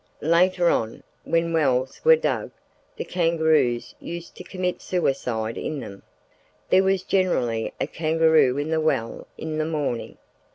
Later 0.23 0.67
on, 0.67 1.03
when 1.25 1.53
wells 1.53 2.01
were 2.03 2.15
dug, 2.15 2.49
the 2.97 3.03
kangaroos 3.05 3.93
used 3.99 4.35
to 4.37 4.43
commit 4.43 4.81
suicide 4.81 5.59
in 5.59 5.79
them—there 5.79 6.81
was 6.83 7.03
generally 7.03 7.71
a 7.79 7.85
kangaroo 7.85 8.57
in 8.57 8.71
the 8.71 8.81
well 8.81 9.27
in 9.37 9.59
the 9.59 9.65
morning. 9.65 10.17